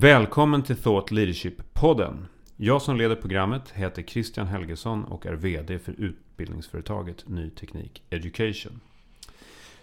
[0.00, 2.26] Välkommen till Thought Leadership-podden.
[2.56, 8.80] Jag som leder programmet heter Christian Helgesson och är VD för utbildningsföretaget Ny Teknik Education.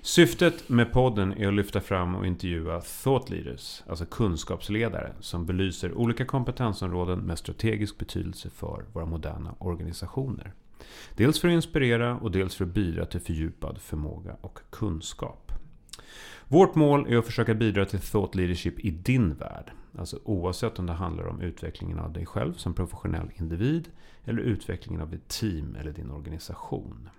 [0.02, 5.94] Syftet med podden är att lyfta fram och intervjua thought leaders, alltså kunskapsledare, som belyser
[5.94, 10.54] olika kompetensområden med strategisk betydelse för våra moderna organisationer.
[11.16, 15.45] Dels för att inspirera och dels för att bidra till fördjupad förmåga och kunskap.
[16.48, 19.72] Vårt mål är att försöka bidra till thought leadership i din värld.
[19.98, 23.90] Alltså oavsett om det handlar om utvecklingen av dig själv som professionell individ
[24.26, 27.10] eller utvecklingen av ditt team eller din organisation.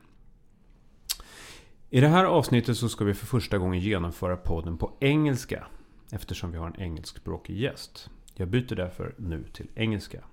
[1.90, 5.66] I det här avsnittet så ska vi för första gången genomföra podden på engelska
[6.10, 8.10] eftersom vi har en engelskspråkig gäst.
[8.34, 10.24] Jag byter därför nu till engelska.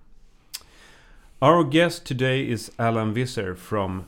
[1.40, 4.04] Our guest today is Alan Visser from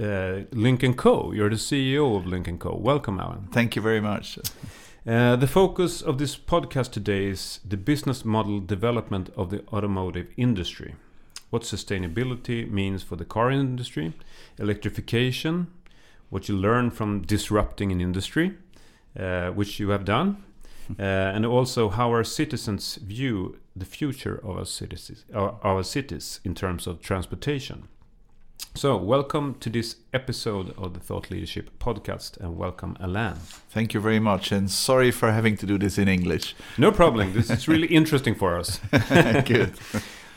[0.00, 1.32] uh, Lynk & Co.
[1.32, 2.74] You're the CEO of Lynk & Co.
[2.76, 3.48] Welcome, Alain.
[3.52, 4.38] Thank you very much.
[5.06, 10.26] Uh, the focus of this podcast today is the business model development of the automotive
[10.36, 10.94] industry.
[11.50, 14.14] What sustainability means for the car industry,
[14.58, 15.68] electrification,
[16.30, 18.56] what you learn from disrupting an industry,
[19.18, 20.42] uh, which you have done,
[20.98, 26.40] uh, and also how our citizens view the future of our cities, our, our cities
[26.44, 27.88] in terms of transportation.
[28.76, 33.36] So, welcome to this episode of the Thought Leadership Podcast, and welcome, Alain.
[33.70, 36.54] Thank you very much, and sorry for having to do this in English.
[36.76, 37.32] No problem.
[37.32, 38.78] This is really interesting for us.
[39.46, 39.72] Good.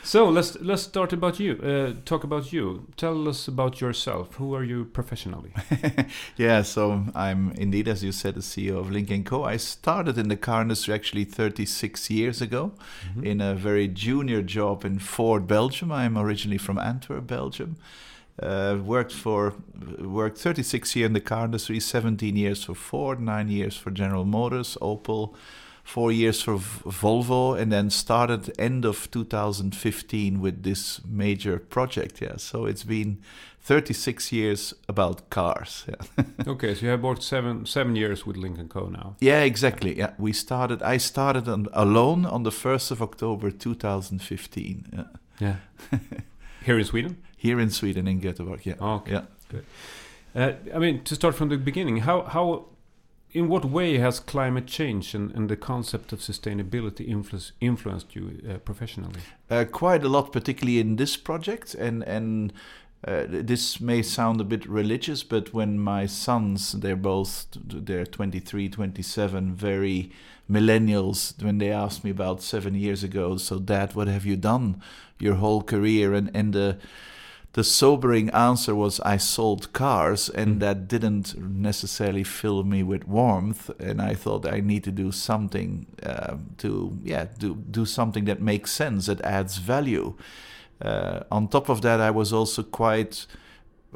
[0.02, 1.52] So let's let's start about you.
[1.62, 2.86] Uh, talk about you.
[2.96, 4.34] Tell us about yourself.
[4.36, 5.52] Who are you professionally?
[6.36, 9.44] yeah, so I'm indeed, as you said, the CEO of Lynk & Co.
[9.44, 12.72] I started in the car industry actually 36 years ago
[13.10, 13.24] mm-hmm.
[13.24, 15.92] in a very junior job in Ford, Belgium.
[15.92, 17.76] I'm originally from Antwerp, Belgium.
[18.42, 19.54] Uh, worked for
[19.98, 24.24] worked 36 years in the car industry, 17 years for Ford, nine years for General
[24.24, 25.34] Motors, Opel
[25.90, 32.20] four years for Volvo, and then started end of 2015 with this major project.
[32.22, 33.18] Yeah, so it's been
[33.62, 35.84] 36 years about cars.
[35.88, 36.24] Yeah.
[36.46, 38.88] okay, so you have worked seven seven years with Lynk & Co.
[38.88, 39.16] now.
[39.20, 39.98] Yeah, exactly.
[39.98, 40.82] Yeah, we started.
[40.82, 44.86] I started on, alone on the first of October 2015.
[44.92, 45.04] Yeah.
[45.40, 45.56] Yeah.
[46.64, 47.16] Here in Sweden.
[47.36, 48.64] Here in Sweden, in Göteborg.
[48.64, 48.74] Yeah.
[48.80, 49.12] okay.
[49.12, 49.22] Yeah.
[49.48, 49.64] Good.
[50.34, 52.66] Uh, I mean, to start from the beginning, how how
[53.32, 58.40] in what way has climate change and, and the concept of sustainability influence, influenced you
[58.48, 59.20] uh, professionally?
[59.48, 61.74] Uh, quite a lot, particularly in this project.
[61.74, 62.52] And and
[63.06, 68.68] uh, this may sound a bit religious, but when my sons, they're both they're 23,
[68.68, 70.10] 27, very
[70.50, 71.42] millennials.
[71.42, 74.82] When they asked me about seven years ago, so Dad, what have you done
[75.18, 76.12] your whole career?
[76.12, 76.76] And and the
[77.52, 80.60] the sobering answer was I sold cars, and mm.
[80.60, 83.70] that didn't necessarily fill me with warmth.
[83.80, 88.40] And I thought I need to do something uh, to, yeah, do do something that
[88.40, 90.14] makes sense, that adds value.
[90.80, 93.26] Uh, on top of that, I was also quite,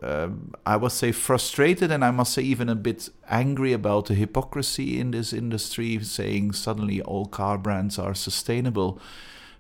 [0.03, 4.15] um, I would say, frustrated, and I must say even a bit angry about the
[4.15, 9.01] hypocrisy in this industry, saying suddenly all car brands are sustainable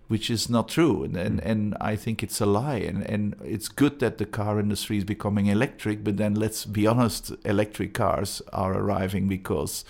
[0.06, 1.50] which is not true and and, mm.
[1.50, 5.04] and I think it's a lie and, and it's good that the car industry is
[5.04, 9.84] becoming electric but then let's be honest electric cars are arriving because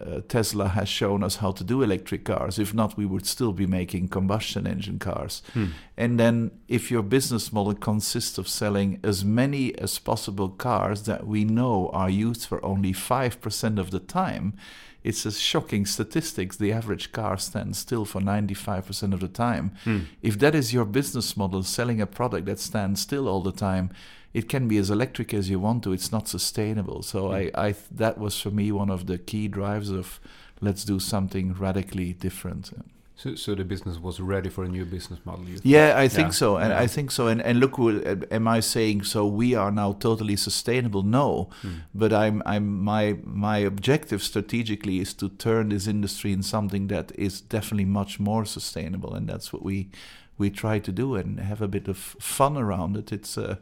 [0.00, 3.52] uh, Tesla has shown us how to do electric cars if not we would still
[3.52, 5.66] be making combustion engine cars hmm.
[5.96, 11.26] and then if your business model consists of selling as many as possible cars that
[11.26, 14.54] we know are used for only 5% of the time
[15.04, 16.56] it's a shocking statistics.
[16.56, 19.72] The average car stands still for 95% of the time.
[19.84, 20.00] Hmm.
[20.22, 23.90] If that is your business model, selling a product that stands still all the time,
[24.38, 25.92] it can be as electric as you want to.
[25.92, 27.02] It's not sustainable.
[27.02, 27.34] So hmm.
[27.34, 30.20] I, I that was for me one of the key drives of
[30.60, 32.70] let's do something radically different.
[33.16, 35.44] So, so the business was ready for a new business model.
[35.64, 36.42] yeah, I think yeah.
[36.42, 36.84] so, and yeah.
[36.84, 37.26] I think so.
[37.26, 37.74] And and look,
[38.30, 39.26] am I saying so?
[39.26, 41.02] We are now totally sustainable?
[41.02, 41.80] No, mm.
[41.92, 47.10] but I'm I'm my my objective strategically is to turn this industry in something that
[47.16, 49.88] is definitely much more sustainable, and that's what we
[50.38, 53.12] we try to do and have a bit of fun around it.
[53.12, 53.56] It's uh,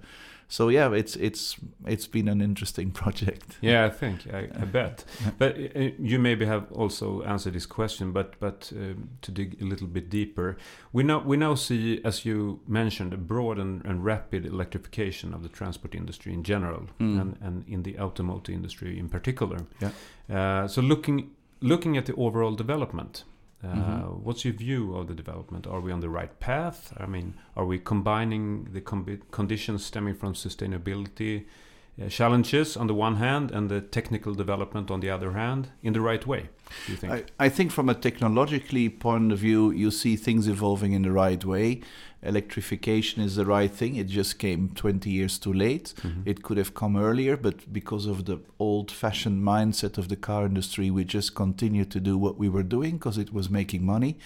[0.49, 1.57] so yeah, it's it's
[1.87, 3.57] it's been an interesting project.
[3.61, 5.05] Yeah, I think I, I bet.
[5.39, 9.65] but uh, you maybe have also answered this question, but but uh, to dig a
[9.65, 10.57] little bit deeper,
[10.93, 15.43] we now we now see, as you mentioned, a broad and, and rapid electrification of
[15.43, 17.21] the transport industry in general, mm.
[17.21, 19.59] and and in the automotive industry in particular.
[19.81, 19.91] Yeah.
[20.29, 23.25] Uh, so looking looking at the overall development.
[23.67, 24.25] Uh, mm-hmm.
[24.25, 25.67] What's your view of the development?
[25.67, 26.93] Are we on the right path?
[26.97, 31.66] I mean, are we combining the conditions stemming from sustainability uh,
[32.09, 36.01] challenges on the one hand and the technical development on the other hand in the
[36.01, 36.49] right way?
[36.87, 37.13] Do you think?
[37.13, 41.13] I, I think from a technologically point of view, you see things evolving in the
[41.13, 41.81] right way.
[42.23, 43.97] Electrification is the right thing.
[43.97, 45.95] It just came 20 years too late.
[46.03, 46.23] Mhm.
[46.27, 50.45] It could have come earlier, but because of the old fashioned mindset of the car
[50.45, 54.19] industry, we just continued to do what we were doing because it was making money.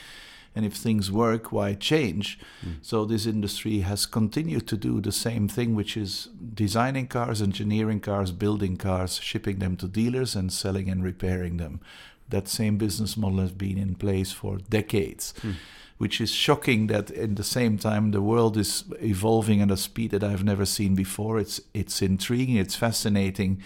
[0.55, 2.39] And if things work, why change?
[2.67, 2.75] Mm.
[2.83, 8.01] So this industry has continued to do the same thing, which is designing cars, engineering
[8.01, 11.81] cars, building cars, shipping them to dealers, and selling and repairing them.
[12.29, 15.55] That same business model has been in place for decades, Mm.
[15.99, 20.11] which is shocking that in the same time the world is evolving at a speed
[20.11, 21.39] that I've never seen before.
[21.41, 23.63] It's it's intriguing, it's fascinating.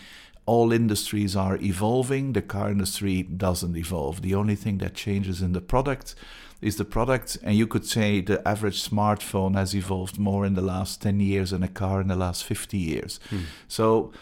[0.46, 2.34] All industries are evolving.
[2.34, 4.20] The car industry doesn't evolve.
[4.20, 6.14] The only thing that changes in the product
[6.60, 7.36] is the product.
[7.42, 11.50] And you could say the average smartphone has evolved more in the last 10 years
[11.50, 13.20] than a car in the last 50 years.
[13.30, 13.42] Mm.
[13.68, 14.12] So,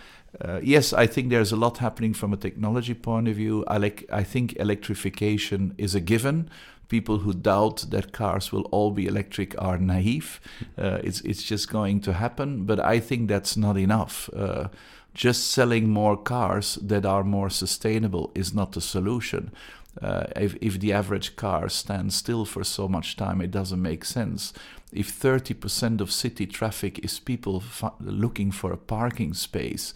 [0.41, 3.65] uh, yes, I think there's a lot happening from a technology point of view.
[3.69, 6.49] I, like, I think electrification is a given.
[6.89, 10.41] People who doubt that cars will all be electric are naive.
[10.79, 12.65] Uh, it's, it's just going to happen.
[12.65, 14.29] But I think that's not enough.
[14.35, 14.69] Uh,
[15.15, 19.51] just selling more cars that are more sustainable is not the solution.
[20.01, 24.05] Uh, if, if the average car stands still for so much time, it doesn't make
[24.05, 24.53] sense.
[24.93, 29.93] If 30% of city traffic is people fa- looking for a parking space,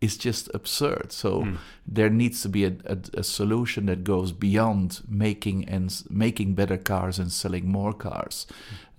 [0.00, 1.12] it's just absurd.
[1.12, 1.56] So Mm.
[1.94, 6.78] there needs to be a, a, a solution that goes beyond making and making better
[6.78, 8.46] cars and selling more cars.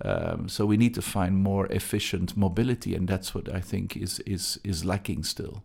[0.04, 4.20] Um, so we need to find more efficient mobility, and that's what I think is
[4.26, 5.62] is is lacking still.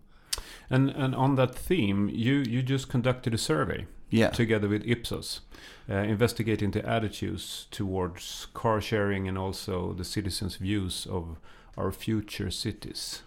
[0.70, 4.30] And and on that theme, you you just conducted a survey Yeah.
[4.30, 5.42] together with Ipsos,
[5.90, 11.38] uh, investigating the attitudes towards car sharing and also the citizens' views of
[11.78, 13.24] our future cities.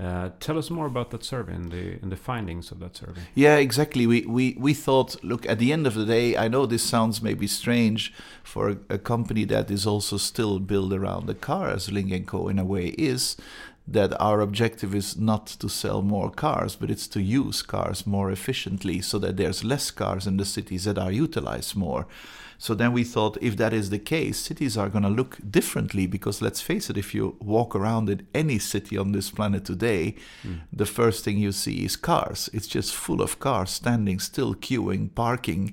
[0.00, 3.20] Uh, tell us more about that survey and the and the findings of that survey.
[3.34, 4.06] Yeah, exactly.
[4.06, 7.20] We, we we thought, look, at the end of the day, I know this sounds
[7.20, 8.12] maybe strange
[8.44, 12.28] for a, a company that is also still built around the car, as Lynk &
[12.28, 12.48] Co.
[12.48, 13.36] in a way is,
[13.90, 18.30] that our objective is not to sell more cars, but it's to use cars more
[18.30, 22.06] efficiently so that there's less cars in the cities that are utilized more.
[22.60, 26.06] So then we thought if that is the case, cities are going to look differently
[26.08, 30.16] because let's face it, if you walk around in any city on this planet today,
[30.44, 30.60] Mm.
[30.72, 32.50] the first thing you see is cars.
[32.52, 35.72] It's just full of cars standing still, queuing, parking.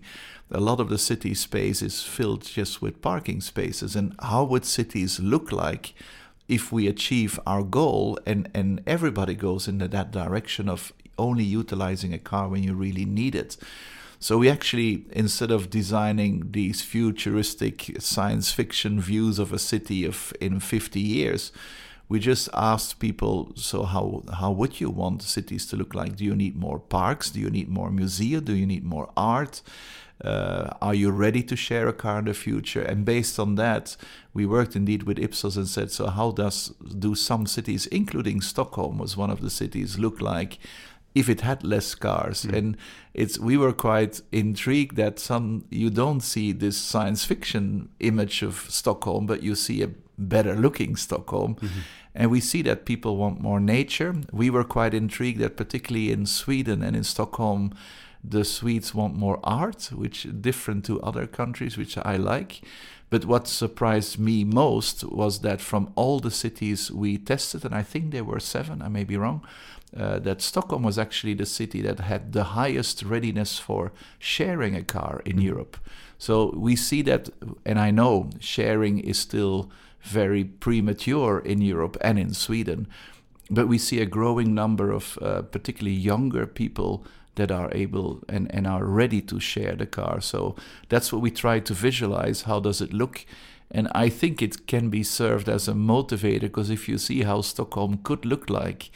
[0.51, 3.95] A lot of the city space is filled just with parking spaces.
[3.95, 5.95] And how would cities look like
[6.47, 12.13] if we achieve our goal and, and everybody goes into that direction of only utilizing
[12.13, 13.57] a car when you really need it?
[14.19, 20.33] So we actually, instead of designing these futuristic science fiction views of a city of
[20.39, 21.51] in 50 years,
[22.07, 26.15] we just asked people, so how how would you want cities to look like?
[26.15, 27.31] Do you need more parks?
[27.31, 28.43] Do you need more museum?
[28.43, 29.61] Do you need more art?
[30.23, 32.81] Uh, are you ready to share a car in the future?
[32.81, 33.97] And based on that,
[34.33, 36.69] we worked indeed with Ipsos and said, so how does
[36.99, 40.57] do some cities, including Stockholm, was one of the cities, look like
[41.13, 42.45] if it had less cars?
[42.45, 42.57] Mm.
[42.57, 42.77] And
[43.13, 48.65] it's we were quite intrigued that some you don't see this science fiction image of
[48.69, 51.55] Stockholm, but you see a better looking Stockholm.
[51.55, 51.69] Mhm.
[52.13, 54.15] And we see that people want more nature.
[54.31, 57.73] We were quite intrigued that particularly in Sweden and in Stockholm,
[58.29, 62.61] the Swedes want more art, which different to other countries, which I like.
[63.09, 67.83] But what surprised me most was that from all the cities we tested, and I
[67.83, 69.41] think there were seven, I may be wrong,
[69.95, 74.83] uh, that Stockholm was actually the city that had the highest readiness for sharing a
[74.83, 75.43] car in Mm.
[75.43, 75.77] Europe.
[76.17, 77.29] So we see that,
[77.65, 79.69] and I know sharing is still
[80.01, 82.87] very premature in Europe and in Sweden,
[83.49, 87.05] but we see a growing number of uh, particularly younger people
[87.35, 90.21] that are able and, and are ready to share the car.
[90.21, 90.55] So
[90.89, 92.43] that's what we try to visualize.
[92.43, 93.25] How does it look?
[93.71, 97.41] And I think it can be served as a motivator because if you see how
[97.41, 98.91] Stockholm could look like,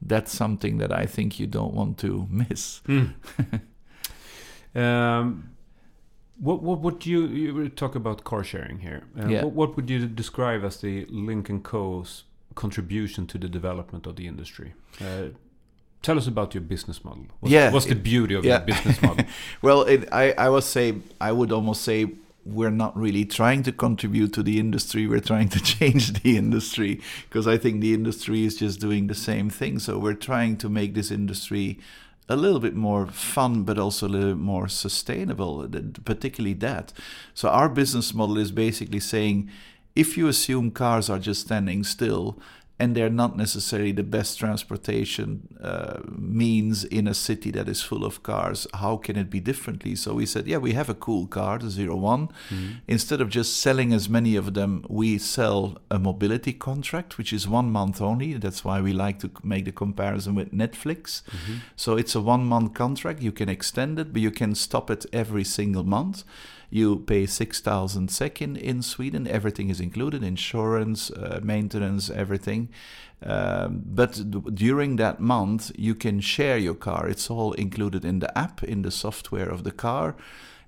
[0.00, 2.80] that's something that I think you don't want to miss.
[2.88, 3.12] Mm.
[4.74, 5.50] um,
[6.38, 9.02] what what would you you talk about car sharing here?
[9.18, 9.44] Uh, Yeah.
[9.44, 14.16] what, what would you describe as the Lynk & Co.'s contribution to the development of
[14.16, 14.72] the industry?
[15.00, 15.28] Uh,
[16.02, 17.26] tell us about your business model.
[17.40, 18.58] What's, Yeah, what's the beauty of yeah.
[18.58, 19.24] your business model?
[19.62, 22.06] Well, it, I, I would say, I would almost say
[22.44, 25.06] we're not really trying to contribute to the industry.
[25.06, 29.14] We're trying to change the industry because I think the industry is just doing the
[29.14, 29.78] same thing.
[29.78, 31.78] So we're trying to make this industry
[32.28, 36.92] a little bit more fun, but also a little bit more sustainable, uh, particularly that.
[37.34, 39.50] So our business model is basically saying
[39.94, 42.38] if you assume cars are just standing still,
[42.82, 45.28] and they're not necessarily the best transportation
[45.62, 48.66] uh, means in a city that is full of cars.
[48.74, 49.94] How can it be differently?
[49.94, 52.26] So we said, yeah, we have a cool car, the Zero One.
[52.50, 52.70] Mm-hmm.
[52.88, 57.46] Instead of just selling as many of them, we sell a mobility contract, which is
[57.46, 58.34] one month only.
[58.34, 61.22] That's why we like to make the comparison with Netflix.
[61.22, 61.54] Mm-hmm.
[61.76, 63.22] So it's a one month contract.
[63.22, 66.24] You can extend it, but you can stop it every single month.
[66.72, 69.28] You pay 6,000 SEK in, in Sweden.
[69.28, 72.70] Everything is included insurance, uh, maintenance, everything.
[73.22, 77.08] Um, but d- during that month, you can share your car.
[77.08, 80.16] It's all included in the app, in the software of the car.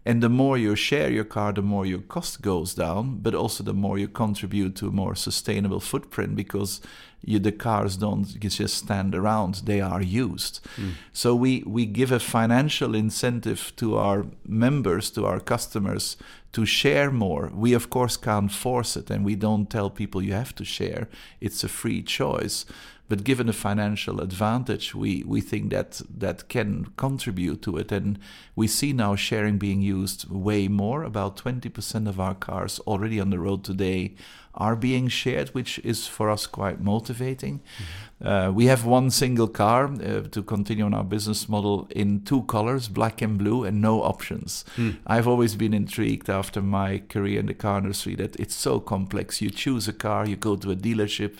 [0.06, 3.64] And the more you share your car, the more your cost goes down, but also
[3.64, 6.82] the more you contribute to a more sustainable footprint because
[7.26, 10.61] you, the cars don't just stand around; they are used.
[10.76, 10.92] Mm.
[11.12, 16.18] So we we give a financial incentive to our members, to our customers,
[16.52, 17.50] to share more.
[17.54, 21.08] We of course can't force it, and we don't tell people you have to share.
[21.40, 22.66] It's a free choice.
[23.08, 27.92] But given the financial advantage, we, we think that that can contribute to it.
[27.92, 28.18] And
[28.56, 31.02] we see now sharing being used way more.
[31.02, 34.14] About 20% of our cars already on the road today
[34.54, 37.58] are being shared, which is for us quite motivating.
[37.58, 38.26] Mm-hmm.
[38.26, 42.42] Uh, we have one single car uh, to continue on our business model in two
[42.44, 44.64] colors, black and blue, and no options.
[44.76, 44.96] Mm.
[45.06, 49.42] I've always been intrigued after my career in the car industry that it's so complex.
[49.42, 51.38] You choose a car, you go to a dealership,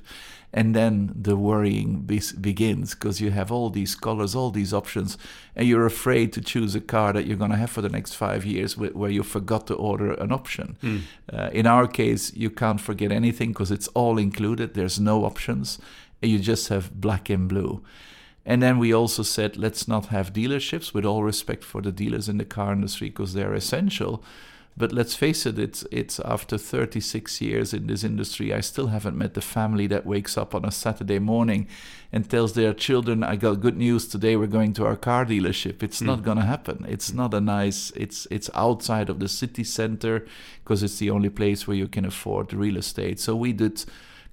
[0.52, 5.18] and then the worrying be- begins because you have all these colors, all these options,
[5.56, 8.14] and you're afraid to choose a car that you're going to have for the next
[8.14, 10.76] five years wh- where you forgot to order an option.
[10.83, 11.00] Mm.
[11.33, 15.79] Uh, in our case, you can't forget anything because it's all included, there's no options,
[16.23, 17.83] you just have black and blue.
[18.47, 22.29] And then we also said, let's not have dealerships, with all respect for the dealers
[22.29, 24.23] in the car industry, because they're essential.
[24.76, 29.16] But let's face it, it's it's after 36 years in this industry, I still haven't
[29.16, 31.69] met the family that wakes up on a Saturday morning
[32.12, 34.35] and tells their children, "I got good news today.
[34.35, 36.07] We're going to our car dealership." It's mm.
[36.07, 36.85] not going to happen.
[36.88, 37.93] It's not a nice.
[37.95, 40.26] It's it's outside of the city center
[40.64, 43.21] because it's the only place where you can afford real estate.
[43.21, 43.85] So we did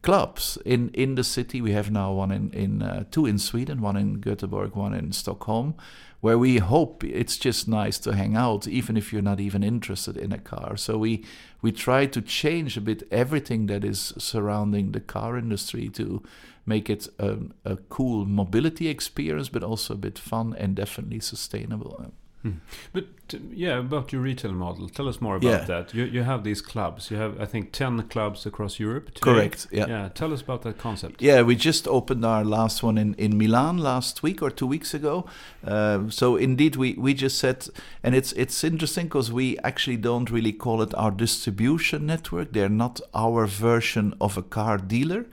[0.02, 1.62] clubs in in the city.
[1.62, 5.12] We have now one in in uh, two in Sweden, one in Göteborg, one in
[5.12, 5.76] Stockholm
[6.22, 10.16] where we hope it's just nice to hang out, even if you're not even interested
[10.16, 10.78] in a car.
[10.78, 11.26] So we
[11.62, 16.24] we try to change a bit everything that is surrounding the car industry to
[16.66, 22.12] make it a, a cool mobility experience, but also a bit fun and definitely sustainable.
[22.42, 22.54] Hmm.
[22.92, 23.06] But
[23.52, 25.66] yeah, about your retail model, tell us more about yeah.
[25.66, 25.94] that.
[25.94, 27.12] You you have these clubs.
[27.12, 29.14] You have I think ten clubs across Europe.
[29.14, 29.22] Today.
[29.22, 29.68] Correct.
[29.72, 29.88] Yeah.
[29.88, 30.10] Yeah.
[30.10, 31.22] Tell us about that concept.
[31.22, 34.94] Yeah, we just opened our last one in in Milan last week or two weeks
[34.94, 35.26] ago.
[35.64, 37.68] Uh, so indeed, we we just said,
[38.04, 42.54] and it's it's interesting because we actually don't really call it our distribution network.
[42.54, 45.26] They're not our version of a car dealer.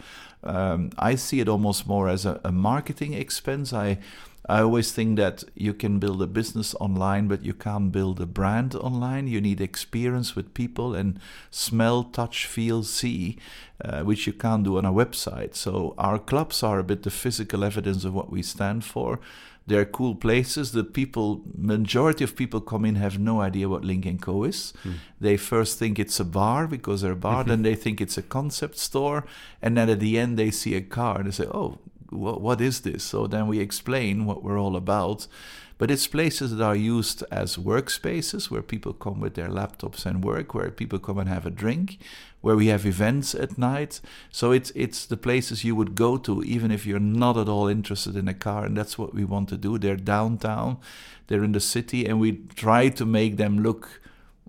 [0.44, 3.72] Um, I see it almost more as a, a marketing expense.
[3.72, 3.98] I
[4.48, 8.26] I always think that you can build a business online, but you can't build a
[8.26, 9.28] brand online.
[9.28, 13.36] You need experience with people and smell, touch, feel, see,
[13.84, 15.54] uh, which you can't do on a website.
[15.54, 19.20] So our clubs are a bit the physical evidence of what we stand for.
[19.66, 20.72] They're cool places.
[20.72, 24.72] The people, majority of people come in have no idea what Lynk & Co is.
[24.82, 24.94] Mm.
[25.20, 27.50] They first think it's a bar because they're a bar, mm-hmm.
[27.50, 29.26] then they think it's a concept store,
[29.60, 31.78] and then at the end they see a car and they say, "Oh,
[32.10, 33.04] what, what is this?
[33.04, 35.26] So then we explain what we're all about.
[35.78, 40.24] But it's places that are used as workspaces where people come with their laptops and
[40.24, 41.98] work, where people come and have a drink,
[42.40, 44.00] where we have events at night.
[44.32, 47.68] So it's it's the places you would go to even if you're not at all
[47.68, 49.78] interested in a car, and that's what we want to do.
[49.78, 50.78] They're downtown,
[51.28, 54.00] they're in the city, and we try to make them look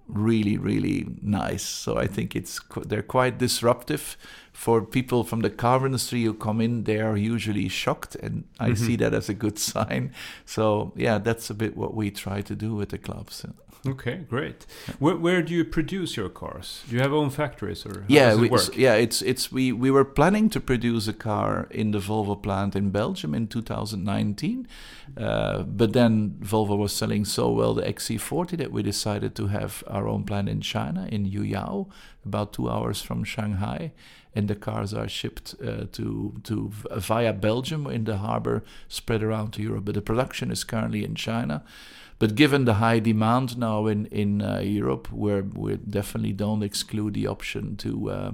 [0.08, 1.64] really really nice.
[1.64, 4.18] So I think it's they're quite disruptive
[4.60, 8.72] for people from the car industry who come in, they are usually shocked, and I
[8.72, 8.86] mm-hmm.
[8.86, 10.12] see that as a good sign.
[10.46, 13.46] So yeah, that's a bit what we try to do with the clubs.
[13.88, 14.66] Okay, great.
[15.00, 16.84] Where, where do you produce your cars?
[16.90, 20.04] Do you have own factories or yeah, it we, yeah, it's it's we we were
[20.04, 24.68] planning to produce a car in the Volvo plant in Belgium in 2019,
[25.16, 29.86] uh, but then Volvo was selling so well the XC40 that we decided to have
[29.88, 31.88] our own plant in China in Yuyao,
[32.26, 33.94] about two hours from Shanghai
[34.36, 39.52] and the cars are shipped uh, to to via Belgium in the harbor, spread around
[39.54, 39.86] to Europe.
[39.86, 41.64] But the production is currently in China.
[42.20, 47.14] But given the high demand now in in uh, Europe, where we definitely don't exclude
[47.14, 48.32] the option to uh,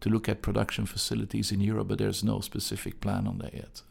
[0.00, 3.82] to look at production facilities in Europe, but there's no specific plan on that yet.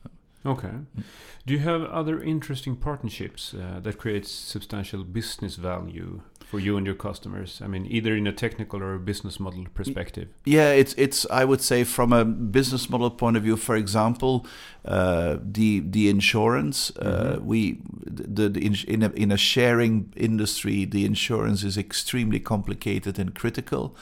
[0.46, 0.68] Okay.
[0.68, 1.04] Mm.
[1.46, 6.86] Do you have other interesting partnerships uh, that create substantial business value for you and
[6.86, 7.62] your customers?
[7.64, 10.28] I mean, either in a technical or a business model perspective.
[10.44, 13.56] Yeah, it's it's I would say from a business model point of view.
[13.56, 14.46] For example,
[14.84, 17.46] uh, the the insurance uh, mm-hmm.
[17.48, 23.18] we the, the in, in a in a sharing industry, the insurance is extremely complicated
[23.18, 23.96] and critical.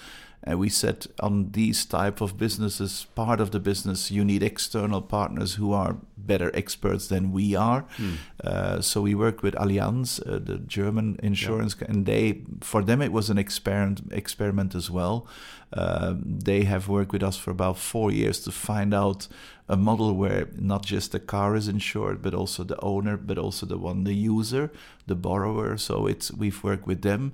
[0.50, 5.00] And we said on these type of businesses, part of the business, you need external
[5.00, 7.86] partners who are better experts than we are.
[7.98, 8.18] Mm.
[8.44, 11.88] Uh, so we worked with Allianz, uh, the German insurance, yeah.
[11.90, 15.28] and they, for them, it was an experiment experiment as well.
[15.72, 19.28] Uh, they have worked with us for about four years to find out
[19.70, 23.66] a model where not just the car is insured, but also the owner, but also
[23.66, 24.72] the one, the user,
[25.06, 25.78] the borrower.
[25.78, 27.34] So it's we've worked with them.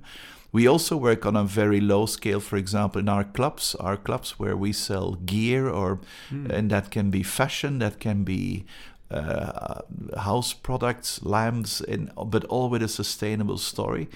[0.52, 4.38] We also work on a very low scale, for example, in our clubs, our clubs
[4.38, 5.98] where we sell gear, or
[6.30, 6.50] mm.
[6.50, 8.64] and that can be fashion, that can be
[9.10, 9.80] uh,
[10.16, 14.08] house products, lamps, and but all with a sustainable story.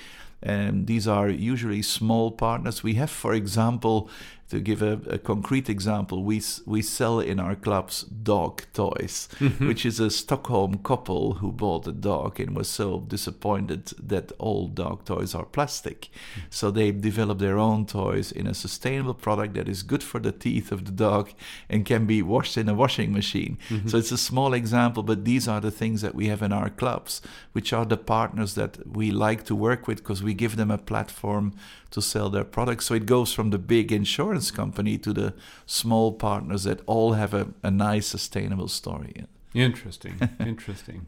[0.43, 2.83] And these are usually small partners.
[2.83, 4.09] We have, for example,
[4.51, 9.69] to give a, a, concrete example, we we sell in our clubs dog toys, mm-hmm.
[9.69, 14.67] which is a Stockholm couple who bought a dog and was so disappointed that all
[14.67, 16.01] dog toys are plastic.
[16.01, 16.41] Mm-hmm.
[16.51, 20.33] So they developed their own toys in a sustainable product that is good for the
[20.33, 21.31] teeth of the dog
[21.69, 23.57] and can be washed in a washing machine.
[23.69, 23.89] Mm-hmm.
[23.89, 26.71] So it's a small example, but these are the things that we have in our
[26.71, 30.73] clubs, which are the partners that we like to work with because we give them
[30.73, 31.55] a platform
[31.91, 32.87] to sell their products.
[32.87, 35.35] So it goes from the big insurance company to the
[35.67, 39.25] small partners that all have a, a nice sustainable story.
[39.55, 41.07] Interesting, interesting.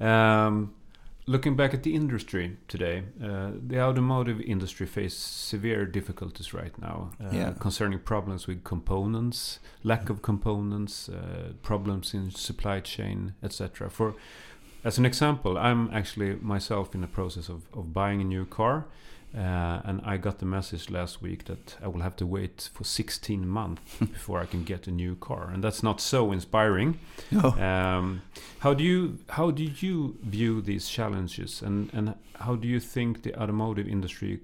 [0.00, 0.74] Um,
[1.26, 7.10] looking back at the industry today, uh, the automotive industry faces severe difficulties right now
[7.22, 7.52] uh, yeah.
[7.60, 13.88] concerning problems with components, lack of components, uh, problems in supply chain, etc.
[13.88, 14.14] For
[14.82, 18.86] as an example, I'm actually myself in the process of, of buying a new car.
[19.36, 22.82] Uh, and I got the message last week that I will have to wait for
[22.82, 26.98] 16 months before I can get a new car, and that's not so inspiring.
[27.30, 27.50] No.
[27.50, 28.22] Um,
[28.58, 33.22] how do you how do you view these challenges, and and how do you think
[33.22, 34.40] the automotive industry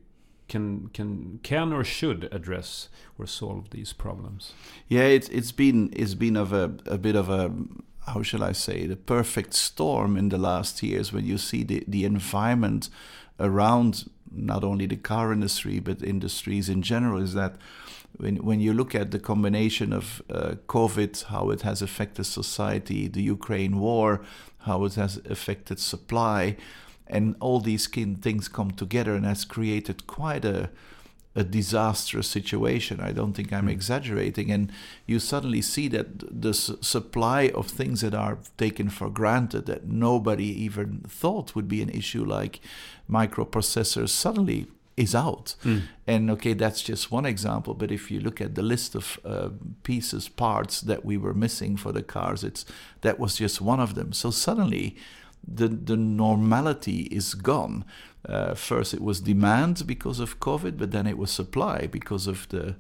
[0.49, 4.53] can can can or should address or solve these problems?
[4.89, 7.53] Yeah, it's it's been it's been of a a bit of a
[8.07, 11.85] how shall I say the perfect storm in the last years when you see the
[11.89, 12.89] the environment
[13.41, 17.57] around not only the car industry but industries in general is that
[18.19, 23.09] when when you look at the combination of uh, COVID, how it has affected society,
[23.09, 24.23] the Ukraine war,
[24.61, 26.57] how it has affected supply,
[27.07, 30.71] and all these things come together and has created quite a
[31.37, 32.99] a disastrous situation.
[33.01, 33.73] I don't think I'm mm.
[33.73, 34.51] exaggerating.
[34.51, 34.73] And
[35.07, 40.47] you suddenly see that the supply of things that are taken for granted, that nobody
[40.65, 42.61] even thought would be an issue, like
[43.09, 45.57] microprocessors, suddenly is out.
[45.63, 45.83] Mm.
[46.07, 47.75] And okay, that's just one example.
[47.75, 49.51] But if you look at the list of uh,
[49.83, 52.65] pieces, parts that we were missing for the cars, it's
[53.03, 54.15] that was just one of them.
[54.15, 54.97] So suddenly,
[55.47, 57.85] the the normality is gone.
[58.29, 62.49] Uh, first, it was demand because of COVID, but then it was supply because of
[62.49, 62.75] the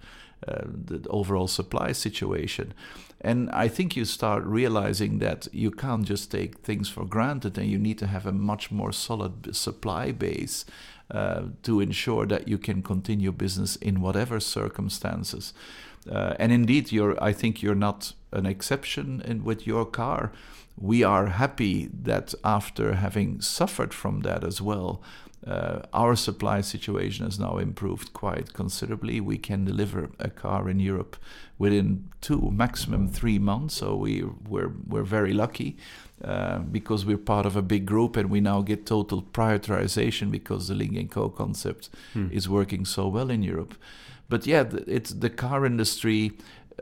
[0.46, 2.74] uh, the overall supply situation.
[3.22, 7.66] And I think you start realizing that you can't just take things for granted, and
[7.70, 10.66] you need to have a much more solid supply base
[11.10, 15.54] uh, to ensure that you can continue business in whatever circumstances.
[16.10, 17.16] Uh, and indeed, you're.
[17.22, 20.32] I think you're not an exception in, with your car.
[20.78, 25.00] We are happy that after having suffered from that as well,
[25.46, 29.20] uh, our supply situation has now improved quite considerably.
[29.20, 31.16] We can deliver a car in Europe
[31.56, 33.74] within two, maximum three months.
[33.74, 35.76] So we we're we're very lucky
[36.24, 40.66] uh, because we're part of a big group and we now get total prioritization because
[40.66, 42.28] the Lynk & Co concept hmm.
[42.32, 43.76] is working so well in Europe.
[44.28, 46.32] But yeah, it's the car industry.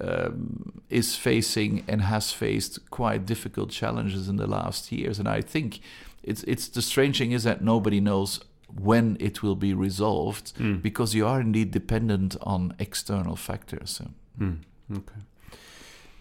[0.01, 5.41] Um, is facing and has faced quite difficult challenges in the last years, and I
[5.41, 5.79] think
[6.25, 8.41] it's it's the strange thing is that nobody knows
[8.81, 10.83] when it will be resolved mm.
[10.83, 14.01] because you are indeed dependent on external factors.
[14.39, 14.59] Mm.
[14.93, 15.21] Okay.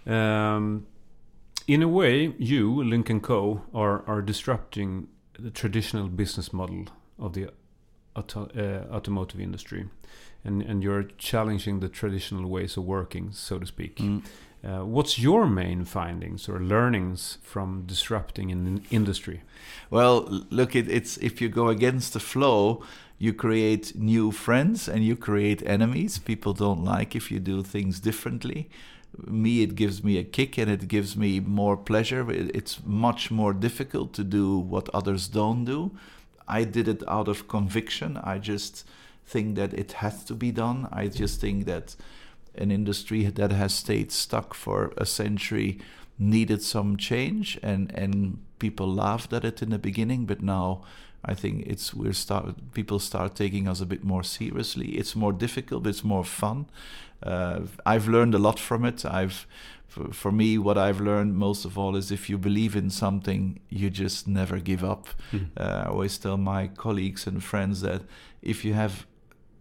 [0.05, 0.85] Um,
[1.67, 5.07] in a way, you, Lynk & Co, are, are disrupting
[5.39, 6.85] the traditional business model
[7.17, 7.49] of the
[8.15, 9.89] auto, uh, automotive industry.
[10.43, 13.97] And, and you're challenging the traditional ways of working, so to speak.
[13.97, 14.23] Mm.
[14.63, 19.41] Uh, what's your main findings or learnings from disrupting an industry?
[19.89, 22.81] Well, look, it, it's if you go against the flow,
[23.17, 26.17] you create new friends and you create enemies.
[26.17, 28.69] People don't like if you do things differently.
[29.27, 32.25] Me, it gives me a kick and it gives me more pleasure.
[32.31, 35.91] It's much more difficult to do what others don't do.
[36.47, 38.17] I did it out of conviction.
[38.17, 38.85] I just
[39.25, 40.87] think that it has to be done.
[40.91, 41.95] I just think that
[42.55, 45.79] an industry that has stayed stuck for a century
[46.19, 50.83] needed some change and and people laughed at it in the beginning but now
[51.25, 54.89] I think it's we're start people start taking us a bit more seriously.
[54.89, 56.65] It's more difficult, but it's more fun.
[57.21, 59.05] Uh, I've learned a lot from it.
[59.05, 59.47] I've
[59.87, 63.59] for, for me, what I've learned most of all is if you believe in something,
[63.69, 65.07] you just never give up.
[65.31, 65.49] Mm.
[65.55, 68.01] Uh, I always tell my colleagues and friends that
[68.41, 69.05] if you have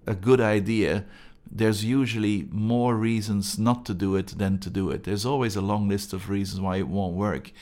[0.06, 1.04] a good idea,
[1.54, 5.04] there's usually more reasons not to do it than to do it.
[5.04, 7.52] There's always a long list of reasons why it won't work.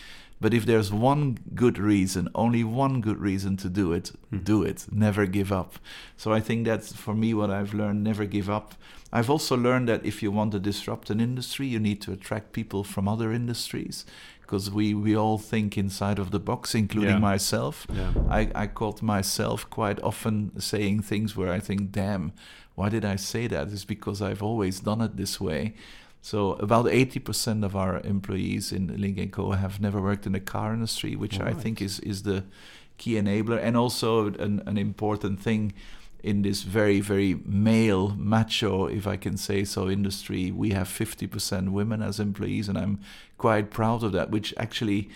[0.40, 4.42] But if there's one good reason, only one good reason to do it, mm.
[4.42, 4.86] do it.
[4.90, 5.78] Never give up.
[6.16, 8.74] So I think that's for me what I've learned never give up.
[9.12, 12.52] I've also learned that if you want to disrupt an industry, you need to attract
[12.52, 14.06] people from other industries
[14.40, 17.18] because we, we all think inside of the box, including yeah.
[17.18, 17.86] myself.
[17.92, 18.12] Yeah.
[18.28, 22.32] I, I caught myself quite often saying things where I think, damn,
[22.80, 23.68] why did I say that?
[23.68, 25.74] It's because I've always done it this way.
[26.22, 30.40] So about 80% of our employees in Lynk & Co have never worked in the
[30.40, 31.48] car industry, which right.
[31.48, 32.44] I think is, is the
[32.96, 33.58] key enabler.
[33.62, 35.74] And also an, an important thing
[36.22, 41.72] in this very, very male, macho, if I can say so, industry, we have 50%
[41.72, 43.00] women as employees, and I'm
[43.36, 45.10] quite proud of that, which actually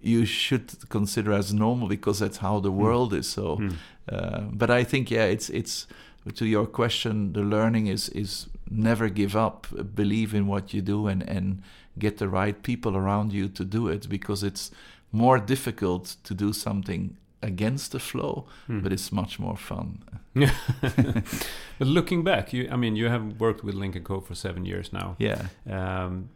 [0.00, 2.78] you should consider as normal because that's how the hmm.
[2.82, 3.18] world mm.
[3.18, 3.28] is.
[3.28, 3.74] So, mm.
[4.10, 5.86] uh, but I think, yeah, it's, it's,
[6.34, 11.06] to your question, the learning is, is never give up, believe in what you do,
[11.06, 11.62] and, and
[11.98, 14.70] get the right people around you to do it because it's
[15.12, 18.80] more difficult to do something against the flow, hmm.
[18.80, 20.02] but it's much more fun.
[20.34, 24.64] but looking back, you, I mean, you have worked with Lynk & Co for seven
[24.66, 25.16] years now.
[25.18, 25.46] Yeah.
[25.68, 26.30] Um,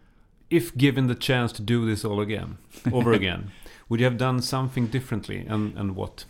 [0.50, 2.58] if given the chance to do this all again,
[2.92, 3.50] over again,
[3.88, 6.24] would you have done something differently, and and what?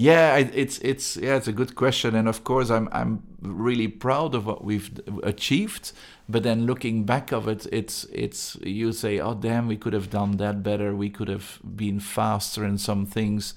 [0.00, 4.34] Yeah, it's it's yeah, it's a good question, and of course, I'm I'm really proud
[4.34, 4.90] of what we've
[5.22, 5.92] achieved.
[6.26, 10.08] But then looking back of it, it's it's you say, oh damn, we could have
[10.08, 10.96] done that better.
[10.96, 13.52] We could have been faster in some things,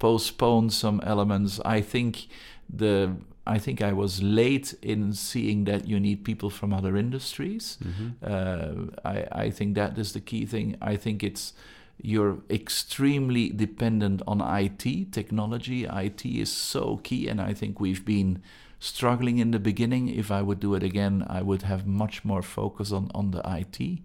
[0.00, 1.60] postponed some elements.
[1.64, 2.26] I think
[2.68, 3.14] the
[3.46, 7.78] I think I was late in seeing that you need people from other industries.
[7.80, 8.08] Mm-hmm.
[8.20, 10.76] Uh, I I think that is the key thing.
[10.82, 11.52] I think it's
[12.00, 15.84] you're extremely dependent on IT technology.
[15.84, 18.42] IT is so key, and I think we've been
[18.78, 20.08] struggling in the beginning.
[20.08, 23.42] If I would do it again, I would have much more focus on, on the
[23.44, 24.00] IT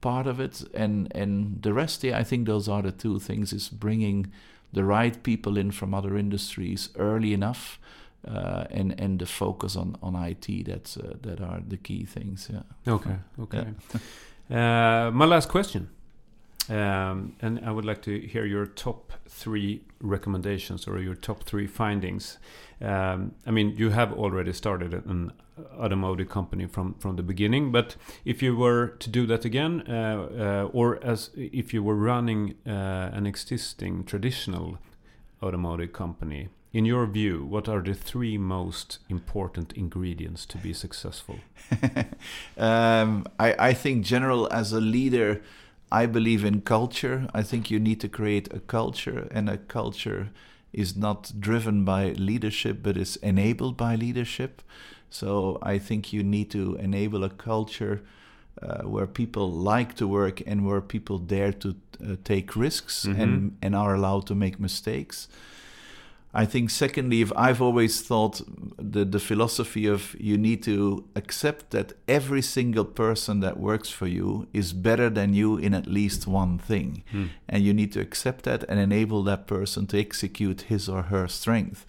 [0.00, 2.04] part of it, and and the rest.
[2.04, 4.30] Yeah, I think those are the two things: is bringing
[4.72, 7.78] the right people in from other industries early enough.
[8.24, 12.48] Uh, and and the focus on on IT that's uh, that are the key things.
[12.52, 12.92] Yeah.
[12.92, 13.16] Okay.
[13.40, 13.64] Okay.
[14.48, 15.06] Yeah.
[15.08, 15.88] uh, my last question.
[16.68, 21.66] Um, and I would like to hear your top three recommendations or your top three
[21.66, 22.38] findings.
[22.80, 25.32] Um, I mean, you have already started an
[25.76, 29.92] automotive company from from the beginning, but if you were to do that again, uh,
[29.92, 34.78] uh, or as if you were running uh, an existing traditional
[35.42, 41.38] automotive company, in your view, what are the three most important ingredients to be successful?
[42.56, 45.42] um, I, I think, general as a leader
[45.92, 47.28] I believe in culture.
[47.34, 50.30] I think you need to create a culture, and a culture
[50.72, 54.62] is not driven by leadership, but is enabled by leadership.
[55.10, 58.00] So I think you need to enable a culture
[58.62, 63.20] uh, where people like to work and where people dare to uh, take risks mm-hmm.
[63.20, 65.28] and, and are allowed to make mistakes.
[66.34, 68.40] I think, secondly, if I've always thought
[68.78, 74.06] the, the philosophy of you need to accept that every single person that works for
[74.06, 77.04] you is better than you in at least one thing.
[77.10, 77.26] Hmm.
[77.50, 81.28] And you need to accept that and enable that person to execute his or her
[81.28, 81.84] strength.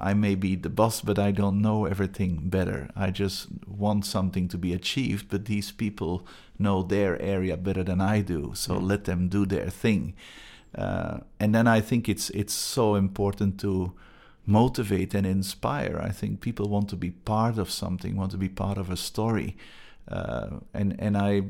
[0.00, 2.90] I may be the boss, but I don't know everything better.
[2.94, 6.24] I just want something to be achieved, but these people
[6.56, 8.52] know their area better than I do.
[8.54, 8.86] So hmm.
[8.86, 10.14] let them do their thing.
[10.74, 13.92] Uh, and then I think it's it's so important to
[14.46, 16.00] motivate and inspire.
[16.02, 18.96] I think people want to be part of something, want to be part of a
[18.96, 19.56] story,
[20.08, 21.42] uh, and and I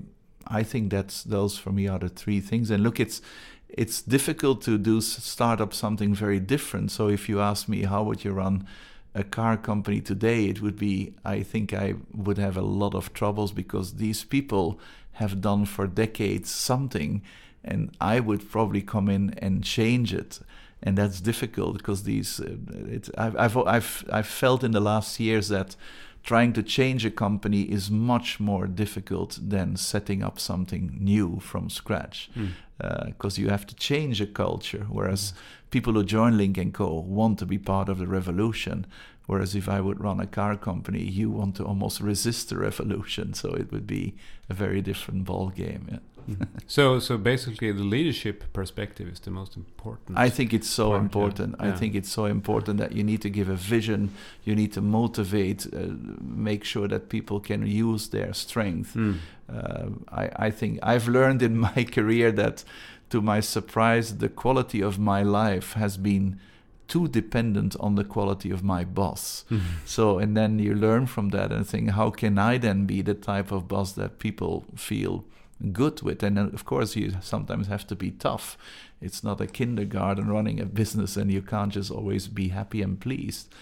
[0.47, 2.71] I think that's those for me are the three things.
[2.71, 3.21] And look, it's
[3.69, 6.91] it's difficult to do start up something very different.
[6.91, 8.67] So if you ask me how would you run
[9.15, 13.13] a car company today, it would be I think I would have a lot of
[13.13, 14.81] troubles because these people
[15.13, 17.23] have done for decades something
[17.65, 20.41] and I would probably come in and change it.
[20.83, 22.55] And that's difficult because these, uh,
[22.89, 25.75] it, I've, I've, I've, I've felt in the last years that
[26.23, 31.71] trying to change a company is much more difficult than setting up something new from
[31.71, 33.07] scratch Mm.
[33.07, 34.87] because you have to change a culture.
[34.89, 35.33] Whereas
[35.71, 38.87] people who join Lynk Co want to be part of the revolution.
[39.27, 43.35] Whereas if I would run a car company, you want to almost resist the revolution.
[43.35, 44.15] So it would be
[44.49, 45.87] a very different ball game.
[45.91, 45.99] Yeah.
[46.67, 50.19] So, so basically, the leadership perspective is the most important.
[50.19, 51.03] I think it's so Part, yeah.
[51.05, 51.55] important.
[51.59, 51.77] I Yeah.
[51.79, 54.11] think it's so important that you need to give a vision.
[54.45, 55.79] You need to motivate, uh,
[56.21, 58.95] make sure that people can use their strength.
[58.95, 59.15] Mm.
[59.49, 59.87] Uh,
[60.23, 62.65] I, I think I've learned in my career that,
[63.11, 66.39] to my surprise, the quality of my life has been
[66.87, 69.45] too dependent on the quality of my boss.
[69.51, 69.61] Mm.
[69.87, 73.15] So, and then you learn from that and think, how can I then be the
[73.15, 75.25] type of boss that people feel
[75.73, 76.23] good with?
[76.23, 78.57] And of course, you sometimes have to be tough.
[79.01, 83.01] It's not a kindergarten running a business, and you can't just always be happy and
[83.01, 83.53] pleased.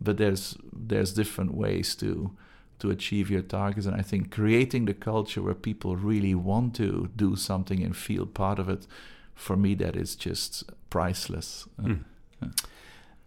[0.00, 2.30] But there's there's different ways to
[2.78, 7.08] to achieve your targets, and I think creating the culture where people really want to
[7.16, 8.86] do something and feel part of it,
[9.34, 11.66] for me, that is just priceless.
[11.78, 12.04] Uh, Mm.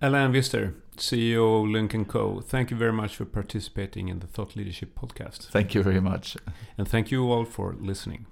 [0.02, 2.40] Alain Visser, CEO of Lynk Co.
[2.40, 5.50] Thank you very much for participating in the Thought Leadership podcast.
[5.50, 6.38] Thank you very much.
[6.78, 8.26] And thank you all for listening.